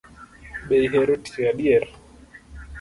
Be 0.67 0.75
ihero 0.85 1.13
tiyo 1.23 1.43
adier? 1.51 1.83